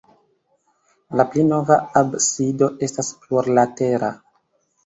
La 1.19 1.25
pli 1.33 1.43
nova 1.51 1.77
absido 2.01 2.71
estas 2.89 3.15
plurlatera. 3.27 4.11